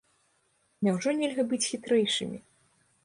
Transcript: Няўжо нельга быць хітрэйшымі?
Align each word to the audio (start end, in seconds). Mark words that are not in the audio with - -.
Няўжо 0.87 1.13
нельга 1.19 1.45
быць 1.53 1.63
хітрэйшымі? 1.69 2.37